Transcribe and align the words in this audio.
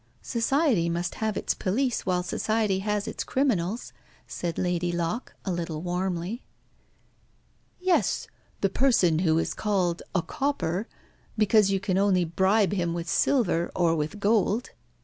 "Society 0.23 0.89
must 0.89 1.13
have 1.21 1.37
its 1.37 1.53
police 1.53 2.07
while 2.07 2.23
Society 2.23 2.79
has 2.79 3.07
its 3.07 3.23
criminals," 3.23 3.93
said 4.25 4.57
Lady 4.57 4.91
Locke, 4.91 5.35
a 5.45 5.51
little 5.51 5.83
warmly. 5.83 6.41
"Yes. 7.79 8.25
The 8.61 8.69
person 8.69 9.19
who 9.19 9.37
is 9.37 9.53
called 9.53 10.01
a 10.15 10.23
'copper,' 10.23 10.87
because 11.37 11.69
you 11.69 11.79
can 11.79 11.99
only 11.99 12.25
bribe 12.25 12.71
him 12.73 12.95
with 12.95 13.07
silver, 13.07 13.71
or 13.75 13.95
with 13.95 14.19
gold." 14.19 14.71